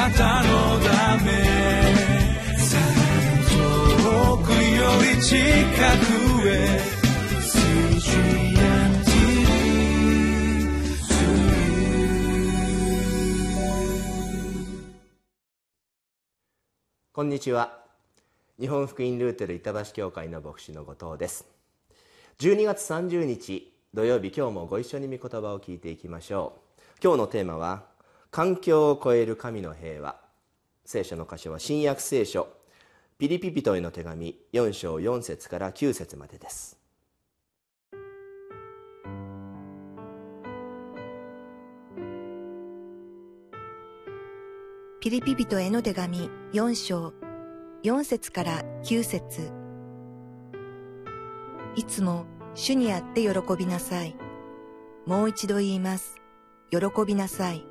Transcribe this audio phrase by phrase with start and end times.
[0.00, 1.30] なたのため
[3.50, 6.80] 遠くより近くへ
[17.12, 17.84] こんにちは。
[18.58, 21.44] 日本福音ルーテル板橋教会の牧師の後藤です。
[22.38, 26.80] 12月30日土曜日今日もご一緒に御言葉を聞いていきましょう。
[27.04, 27.89] 今日のテーマは
[28.30, 30.16] 環境を超える神の平和
[30.84, 32.48] 聖書の箇所は新約聖書
[33.18, 36.78] ピリピ人への手紙4章4節から9節までです
[45.00, 47.14] ピリピ人への手紙4章
[47.82, 49.50] 4節から9節
[51.76, 54.16] いつも主にあって喜びなさい。
[55.06, 56.16] もう一度言います。
[56.70, 57.64] 喜びなさい。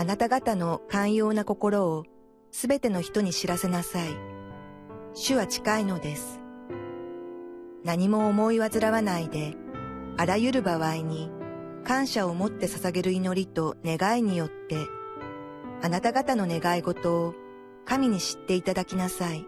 [0.00, 2.04] あなた方の寛容な心を
[2.52, 4.08] すべての人に知らせなさい。
[5.12, 6.40] 主は近いのです。
[7.84, 9.56] 何も思い煩わないで、
[10.16, 11.30] あらゆる場合に
[11.84, 14.78] 感謝を持って捧げる祈りと願いによって
[15.82, 17.34] あなた方の願い事を
[17.84, 19.44] 神に知っていただきなさい。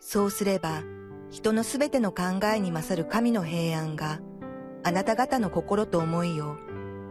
[0.00, 0.82] そうすれば、
[1.30, 4.18] 人のすべての考えに勝る神の平安が、
[4.82, 6.56] あなた方の心と思いを、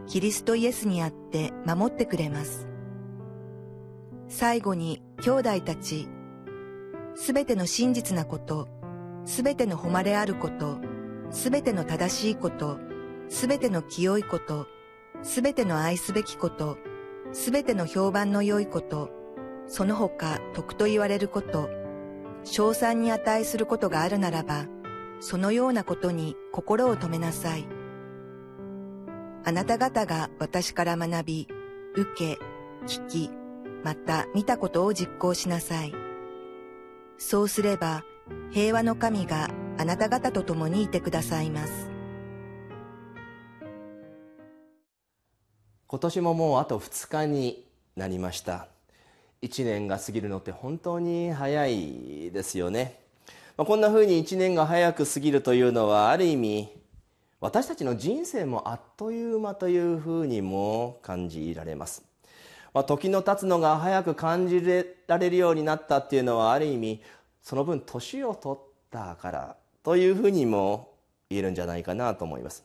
[0.06, 2.68] キリストイエスにあって守ってくれます。
[4.28, 6.08] 最後に、兄弟たち、
[7.14, 8.68] すべての真実なこと、
[9.24, 10.78] すべての誉れあること、
[11.30, 12.78] すべての正しいこと、
[13.28, 14.66] すべての清いこと、
[15.22, 16.78] すべての愛すべきこと、
[17.32, 19.10] すべての評判の良いこと、
[19.66, 21.68] その他徳と言われること、
[22.44, 24.66] 賞賛に値することがあるならば、
[25.18, 27.75] そのようなことに心を止めなさい。
[29.48, 31.48] あなた方が私から学び、
[31.94, 32.38] 受け、
[32.84, 33.30] 聞き、
[33.84, 35.92] また見たことを実行しなさい。
[37.16, 38.02] そうすれば、
[38.50, 41.88] 平和の神があなた方と共にいてくださいます。
[45.86, 47.64] 今年ももうあと2日に
[47.94, 48.66] なりました
[49.42, 52.98] 1年が過ぎるのって本当に早いですよね、
[53.56, 56.68] まあ、こんなふうに1年が早く過ぎるというのはある意味
[57.40, 62.02] 私たちの人生もあっという間というふうにも感じられます、
[62.72, 64.62] まあ、時の経つのが早く感じ
[65.06, 67.02] られるようになったっていうのはある意味
[67.42, 70.94] その分年を取ったからというふうにも
[71.28, 72.64] 言えるんじゃないかなと思います。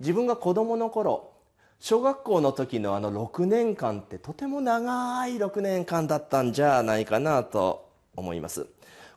[0.00, 1.32] 自分が子供の頃
[1.80, 8.66] 小学校の時のあの6年間ってとても長い6年間だったんじゃないかなと思います。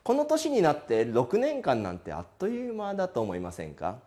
[0.03, 3.99] この年になって6年間なんてあっという間だと思いませんか、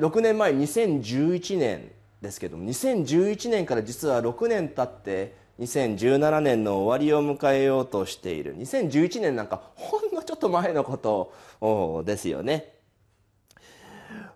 [0.00, 8.56] 6年前2011年ですけども2011年から実は6年経って2017年の終わりを迎えようとしている。
[8.56, 12.74] 2011年なんかほんのちょっと前のことですよね。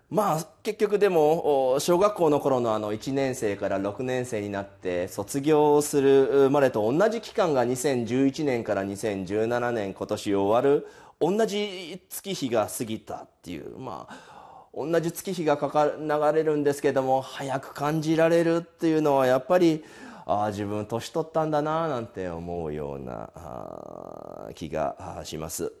[0.09, 10.87] まあ結局でも小学校の頃のあの1年生から6年生になって卒業するまでと同じ期間が2011年から2017年今年終わる
[11.19, 14.38] 同じ月日が過ぎたっていうまあ
[14.73, 19.83] 同じ月日がかか流れるんですけども早く感じられるっていうのはやっぱり
[20.25, 25.73] ああ自分年取ったんだななんて思うような気がします。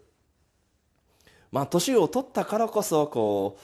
[1.51, 3.57] まあ年を取ったからこそこ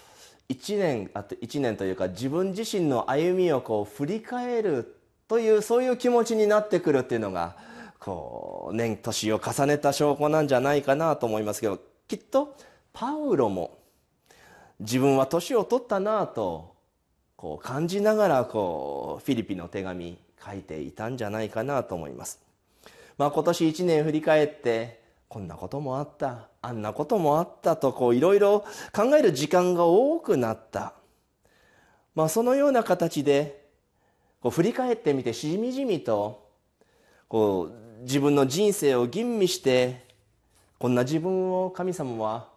[0.50, 7.56] う1年あと1年というか自分自身の歩みをこう振り返るというそういう気持ちになってくるっていうのが
[8.00, 12.56] こう年年を重ねた証拠なんじゃないかなと思いますけどきっと
[12.94, 13.80] パウロも
[14.80, 16.76] 自分は年を取ったなと
[17.36, 22.42] こう感じながらこうフィリピの手紙書いていたんじゃないかなと思います。
[23.18, 30.94] まあ、今年1年振り返ってこんなこともあったあんなこともあったとこういろいろ考える時間が多くなった、
[32.14, 33.66] まあ、そのような形で
[34.42, 36.50] こう振り返ってみてしみじみと
[37.28, 40.06] こう自分の人生を吟味して
[40.78, 42.50] こんな自分を神様は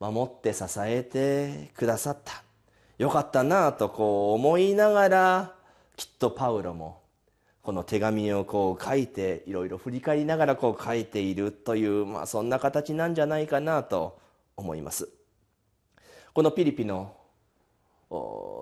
[0.00, 2.42] 守って支えてくださった
[2.98, 5.54] よかったなとこう思いながら
[5.94, 7.00] きっとパウロも
[7.62, 14.18] この手紙をこう書いていろいろ振り返りながらこう書いているという、まあ、そんな形なんじゃないかなと
[14.56, 15.10] 思います。
[16.32, 17.14] このピリピの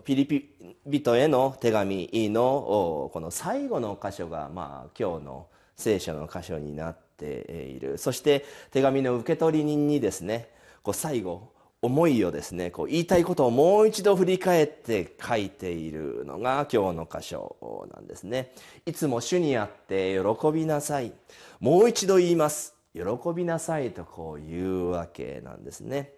[0.04, 0.50] ピリピ
[0.84, 5.46] 人への手紙のこの最後の箇所が、まあ、今日の
[5.76, 10.50] 聖書の箇所になっているそして手紙の受け取り人にですね
[10.82, 18.52] こう最後思いをですねこう言いたいことをもう一度振り返って書いているのが今日の箇所なんですね。
[18.84, 21.12] いつも主にあって喜びなさい。
[21.60, 22.74] もう一度言います。
[22.94, 23.02] 喜
[23.34, 26.12] びなさいとこう言うわけなんですね。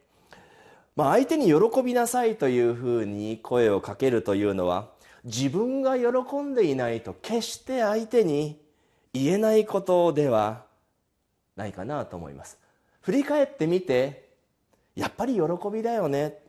[0.97, 4.89] まあ相手に喜びなさいというふうに声をかけるというのは
[5.25, 8.63] 自分が喜んでいないと決して相手に
[9.13, 10.65] 言えないことでは
[11.57, 12.59] ないかなと思います。
[13.03, 14.30] 振り返ってみて
[15.01, 15.41] やっぱり喜
[15.73, 16.43] びだよね。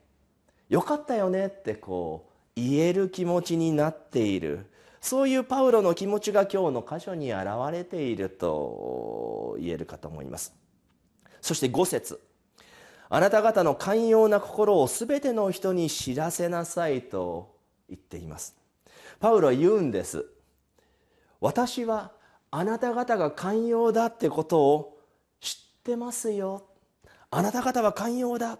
[0.67, 4.65] よかったよねってこう言える気持ちになっている。
[4.99, 10.53] そういうパウロの気持ちが今日の箇所に現れていると言えるかと思います。
[11.39, 12.19] そして5節。
[13.07, 17.55] あなた方の寛容な心をすべての人に知らせなさいと
[17.87, 18.57] 言っています。
[19.21, 20.25] パウロは言うんです。
[21.39, 22.11] 私は
[22.51, 24.99] あなた方が寛容だってことを
[25.39, 26.65] 知ってますよ。
[27.31, 28.59] あなた方は寛容だ。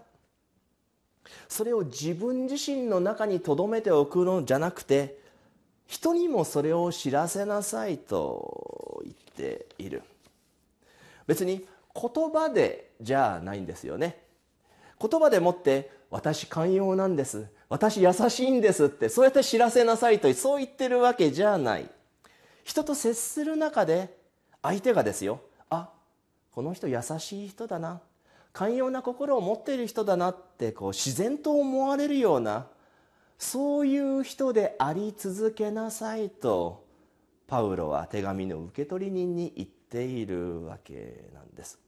[1.48, 5.18] それを自分自身の中に留めておくのじゃなくて
[5.86, 10.02] 人にもそれを知らせなさいと言っている。
[11.26, 14.24] 別に言葉でじゃないんですよね。
[15.00, 17.46] 言葉でもって私寛容なんです。
[17.68, 21.90] 私優しいんですってそうやって知らせなさいとそう言ってるわけじゃない。
[22.64, 24.16] 人と接する中で
[24.62, 25.90] 相手がですよあ
[26.54, 28.00] この人優しい人だな。
[28.52, 32.66] 寛容な心を持っている人だなってこう自然と思われるような
[33.38, 36.84] そういう人であり続けなさいと
[37.48, 41.78] パウロは手紙の受け取り人に言っているわけなんです。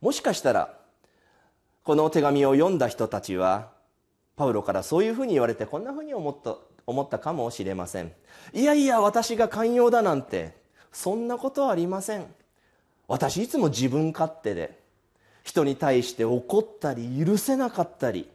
[0.00, 0.78] もしかしたら
[1.84, 3.70] この手紙を読んだ人たちは
[4.36, 8.12] パウロからそういうふうに言われてこんなふうに思った思ったかもしれません。
[8.52, 10.56] いやいや私が寛容だなんて
[10.90, 12.26] そんなことはありません。
[13.06, 14.79] 私いつも自分勝手で
[15.42, 18.28] 人に対して怒ったり許せなかったり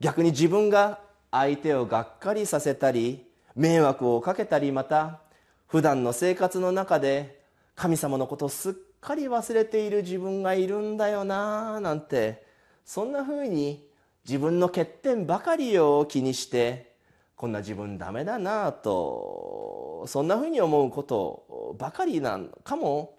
[0.00, 3.24] 逆に自分が相手をがっかりさせたり
[3.54, 5.20] 迷惑をかけたりまた
[5.66, 7.40] 普段の生活の中で
[7.74, 12.44] 神様のことをすっかり忘れている自分がいるんだよななんて
[12.84, 13.86] そんなふうに
[14.24, 16.92] 自分の欠点ばかりを気にして
[17.36, 23.16] こんな自分ダメだなとそんなふうに思うことばかりなのかも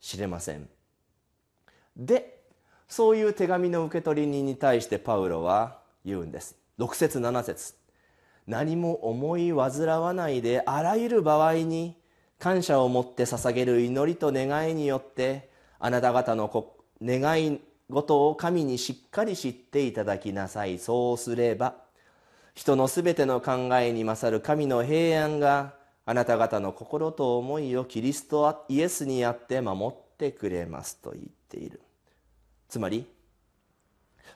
[0.00, 0.68] しれません。
[1.96, 2.39] で
[2.90, 6.56] そういう手紙の受け取り人に対してパウロは言うんです。
[6.80, 7.74] 6節7節。
[8.48, 11.96] 何も思い煩わないであらゆる場合に
[12.40, 16.50] 感謝を持って捧げる祈りと願いによってあなた方の
[17.00, 20.80] 願い事を神にしっかり知っていただきなさい。
[20.80, 21.76] そうすれば
[22.54, 25.74] 人のすべての考えに勝る神の平安が
[26.06, 31.80] あなた方の心と思いをキリストイエスにあって守ってくれますと言っている。
[32.70, 33.04] つまり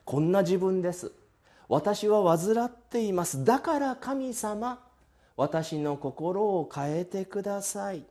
[0.05, 1.13] こんな自分です。
[1.69, 3.45] 私は患っています。
[3.45, 4.83] だから神様
[5.37, 8.05] 私の心を変えてください。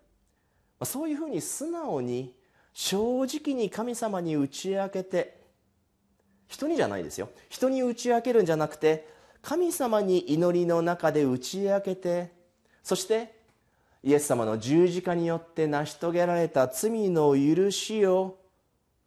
[0.83, 2.33] そういうふうに素直に
[2.73, 5.41] 正直に神様に打ち明けて
[6.47, 7.29] 人にじゃないですよ。
[7.49, 9.07] 人に打ち明けるんじゃなくて
[9.41, 12.31] 神様に祈りの中で打ち明けて
[12.81, 13.35] そして
[14.03, 18.37] イエス様の十字架によって成し遂げられた罪の許しを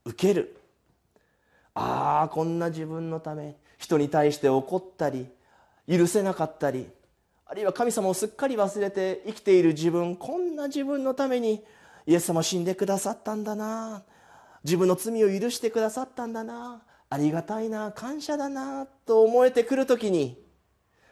[0.04, 0.56] 受ける。
[1.76, 5.26] ああこんな自分のため人に対して怒ったり
[5.86, 6.88] 許せなかったり
[7.44, 11.62] あるいは神様をすっかり忘れて生きている自分こんな自分のために
[12.06, 14.02] イエス様死んでくださったんだな
[14.64, 20.42] 自分の罪を許してくださったんだなありがたいな感謝だなと思えてくる時に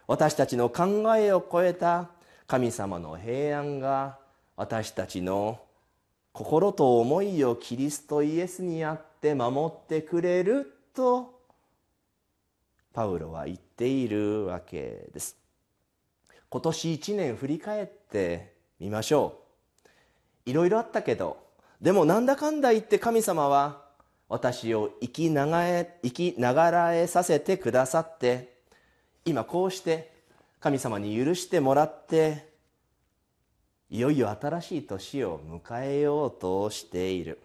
[0.06, 2.10] 私たちの考えを超えた
[2.46, 4.18] 神様の平安が
[4.56, 5.60] 私たちの
[6.32, 11.40] 心と思いをキリストイエスにあって守ってくれると
[12.92, 15.36] パウロは言っているわけです
[16.50, 19.40] 今年一年振り返ってみましょ
[20.46, 21.38] ういろいろあったけど
[21.80, 23.82] でもなんだかんだ言って神様は
[24.28, 28.54] 私を生きながえ生きながらえさせてくださって
[29.24, 30.12] 今こうして
[30.60, 32.48] 神様に許してもらって
[33.90, 37.38] いよいよ新しい年を迎えようとしている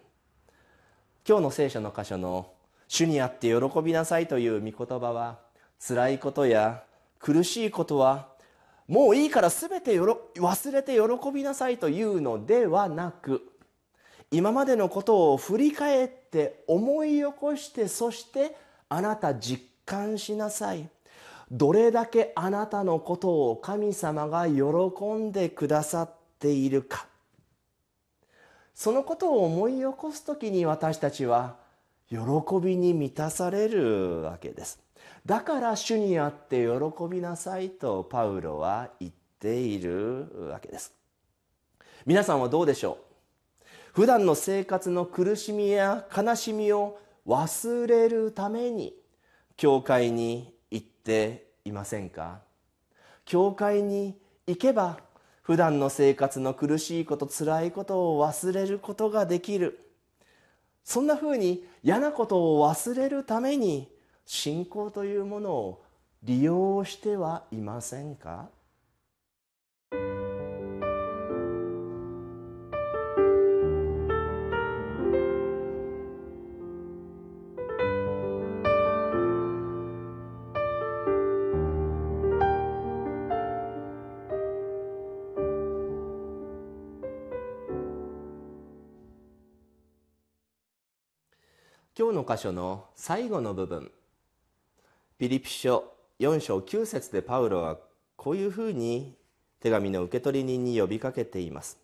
[1.29, 2.53] 今日の聖書の箇所の
[2.89, 5.37] 「主にあって喜びなさい」という御言葉は
[5.77, 6.81] 辛いことや
[7.19, 8.29] 苦しいことは
[8.87, 13.47] もういいから全て忘れて喜びなさいというのではなく
[14.31, 18.57] 今までのことを振り返って思い起こしてそして
[18.89, 20.89] あなた実感しなさい。
[21.51, 24.63] どれだけあなたのことを神様が喜
[25.13, 27.08] んでくださっているか。
[28.79, 31.57] そのことを思い起こす時に私たちは
[32.09, 32.17] 喜
[32.63, 34.79] びに満たされるわけです。
[35.25, 36.69] だから主にあって喜
[37.11, 40.93] びなさいとパウロは言っているわけです。
[42.05, 42.99] 皆さんはどうでしょ
[43.61, 43.65] う？
[43.91, 48.93] 普段の生活の苦しみや悲しみを忘れるために
[49.57, 52.39] 教会に行っていませんか？
[53.25, 54.17] 教会に
[54.47, 54.99] 行けば
[55.49, 59.79] 普段の生活の苦しいこと辛いことを忘れることができる。
[60.83, 63.89] そんなふうに嫌なことを忘れるために
[64.27, 65.83] 信仰というものを
[66.21, 68.49] 利用してはいませんか？
[92.09, 93.91] 今日の箇所の最後の部分。
[95.19, 97.77] ピリピ書4章9節でパウロは
[98.15, 99.13] こういうふうに
[99.59, 101.77] 手紙の受け取り人に呼びかけています。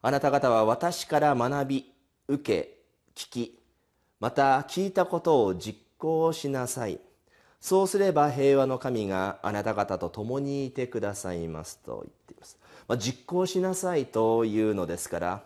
[0.00, 1.92] あなた方は私から学び
[2.26, 2.78] 受け
[3.14, 3.58] 聞き
[4.18, 6.98] また聞いたことを実行しなさい。
[7.60, 12.58] そうすれば平和の神があなた方と共にいてくださいますと言っています、
[12.88, 15.42] まあ、実行しなさいというのですから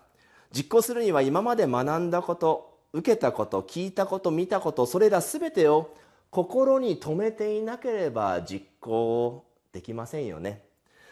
[0.52, 5.94] 実行するには今まで学んだこと受けたこと聞いたこと見たことそれら全てを
[6.30, 10.62] 心に留めていなければ実行できませんよね、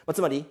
[0.05, 0.45] まあ、つまり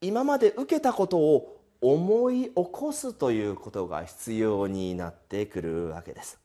[0.00, 6.38] 今まで受けたことを思い起こすということが必要になってくるわけです。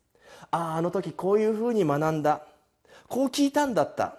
[0.51, 2.41] あああの時こういうふうに学んだ。
[3.07, 4.17] こう聞いたんだった。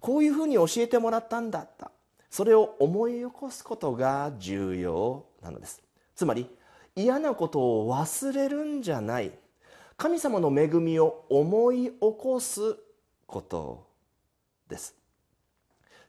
[0.00, 1.90] こういうふうに教えてもらったんだった。
[2.30, 5.82] それを思い起こすことが重要なのです。
[6.14, 6.48] つまり
[6.96, 9.32] 嫌なことを忘れるんじゃない。
[9.96, 12.76] 神様の恵みを思い起こす
[13.26, 13.86] こと
[14.68, 14.94] です。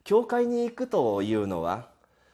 [0.03, 1.89] 教会に行くというのは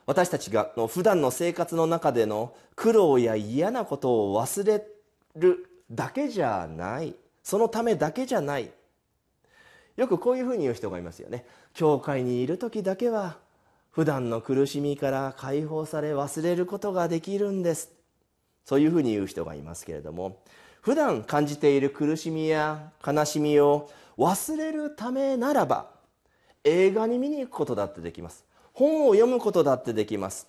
[0.06, 4.86] 私たちがの普段の生活の中での苦労や嫌なことを忘れ
[5.38, 7.16] るだけじゃない。
[7.44, 8.72] そのためだけじゃない。
[9.96, 11.46] よくこういうふうに言う人がいますよね。
[11.74, 13.38] 教会にいる時だけは
[13.92, 18.01] 普段の苦しみから解放され忘れることができるんです。
[18.66, 20.40] そういうふうに言う人がいますけれども
[20.82, 25.90] 普段感じている苦しみや悲しみを忘れるためならば
[26.64, 28.46] 映画に見に行くことだってできます。
[28.74, 30.48] 本を読むことだってできます。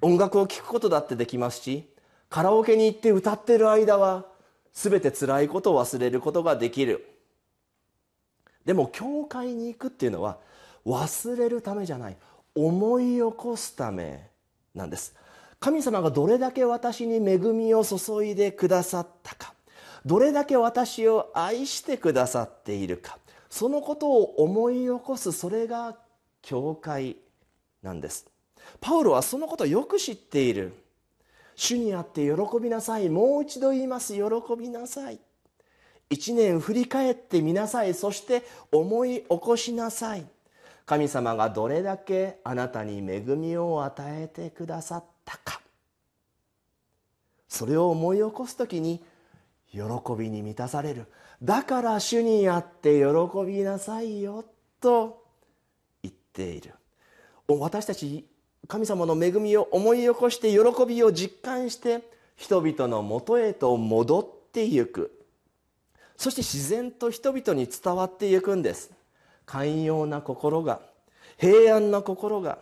[0.00, 1.88] 音楽を聴くことだってできますし
[2.28, 4.26] カラオケに行って歌ってる間は
[4.72, 7.06] 全て辛いことを忘れることができる。
[8.64, 10.38] でも教会に行くっていうのは
[10.84, 12.16] 忘れるためじゃない。
[12.54, 14.28] 思い起こすため
[14.74, 15.14] なんです。
[15.60, 19.54] 神様がどれだけ私に恵みを注いでくださったか
[20.04, 23.18] どれだけ私を愛してくださっているか
[23.50, 25.96] そのことを思い起こすそれが
[26.42, 27.16] 教会
[27.82, 28.26] なんです。
[28.80, 30.74] パウロはそのことをよく知っている。
[31.54, 33.08] 主にあって喜びなさい。
[33.08, 34.12] もう一度言います。
[34.12, 34.22] 喜
[34.58, 35.18] びなさい。
[36.10, 37.94] 一年振り返ってみなさい。
[37.94, 40.26] そして思い起こしなさい。
[40.84, 45.60] 神様がどれだけあなたに恵みを与えてくださったたか。
[47.48, 49.02] それを思い起こす時に
[49.70, 49.80] 喜
[50.18, 51.06] びに満たされる。
[51.42, 53.06] だから主にあって喜
[53.46, 54.44] びなさいよ
[54.80, 55.22] と
[56.02, 56.72] 言っている。
[57.48, 58.26] 私たち
[58.66, 62.02] 神様の恵みを思い起こして喜びを実感して
[62.36, 65.12] 人々のもとへと戻っていく。
[66.16, 68.90] そして自然と人々に伝わっていくんです。
[69.44, 70.80] 寛容な心が
[71.38, 72.58] 平安な心が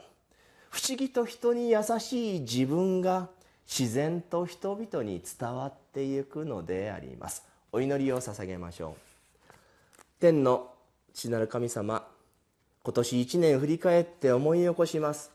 [0.75, 3.29] 不思議と人に優しい自分が
[3.65, 7.45] 自然と人々に伝わっていくのであります。
[7.71, 9.53] お祈りを捧げましょう。
[10.19, 10.73] 天の
[11.13, 12.05] 父なる神様
[12.83, 15.31] 今年一年振り返って思い起こします。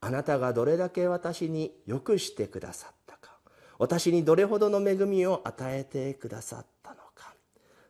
[0.00, 3.36] あなたがどれだけ私によくしてくださったか。
[3.78, 7.34] 私にどれほどの恵みを与えてくださったのか。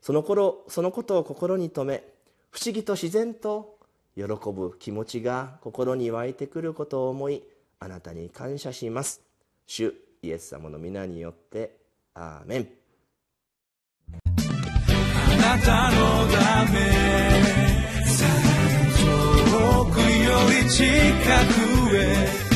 [0.01, 2.03] その頃そのことを心に留め
[2.51, 3.72] 不思議と自然と
[4.17, 7.43] 喜ぶ気持ちが心に湧いてくることを思い
[7.79, 9.23] あなたに感謝します。
[9.67, 11.77] 主イエス様の皆によって
[12.15, 12.69] アーメン。
[14.25, 15.97] あなたの
[16.31, 16.79] ため
[19.01, 20.05] 遠くよ
[20.63, 20.85] り近
[21.91, 22.53] くへ